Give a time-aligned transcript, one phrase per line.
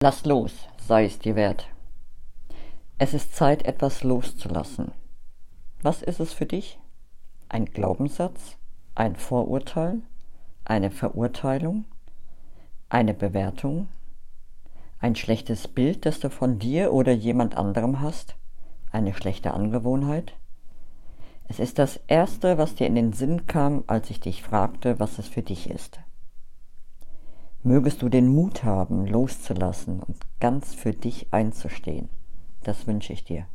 [0.00, 0.52] Lass los,
[0.86, 1.66] sei es dir wert.
[2.98, 4.92] Es ist Zeit, etwas loszulassen.
[5.82, 6.78] Was ist es für dich?
[7.48, 8.58] Ein Glaubenssatz?
[8.94, 10.02] Ein Vorurteil?
[10.64, 11.84] Eine Verurteilung?
[12.88, 13.88] Eine Bewertung?
[15.00, 18.36] Ein schlechtes Bild, das du von dir oder jemand anderem hast?
[18.92, 20.32] Eine schlechte Angewohnheit?
[21.48, 25.18] Es ist das Erste, was dir in den Sinn kam, als ich dich fragte, was
[25.18, 25.98] es für dich ist.
[27.62, 32.08] Mögest du den Mut haben, loszulassen und ganz für dich einzustehen.
[32.62, 33.46] Das wünsche ich dir.